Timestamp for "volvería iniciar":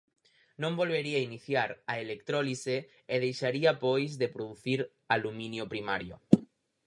0.81-1.69